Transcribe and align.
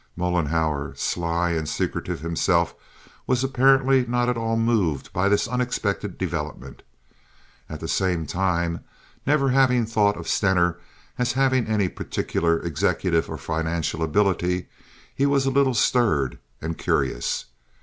Mollenhauer, 0.17 0.95
sly 0.97 1.51
and 1.51 1.69
secretive 1.69 2.21
himself, 2.21 2.73
was 3.27 3.43
apparently 3.43 4.03
not 4.07 4.29
at 4.29 4.35
all 4.35 4.57
moved 4.57 5.13
by 5.13 5.29
this 5.29 5.47
unexpected 5.47 6.17
development. 6.17 6.81
At 7.69 7.81
the 7.81 7.87
same 7.87 8.25
time, 8.25 8.79
never 9.27 9.49
having 9.49 9.85
thought 9.85 10.17
of 10.17 10.27
Stener 10.27 10.79
as 11.19 11.33
having 11.33 11.67
any 11.67 11.87
particular 11.87 12.57
executive 12.61 13.29
or 13.29 13.37
financial 13.37 14.01
ability, 14.01 14.69
he 15.13 15.27
was 15.27 15.45
a 15.45 15.51
little 15.51 15.75
stirred 15.75 16.39
and 16.63 16.79
curious. 16.79 17.45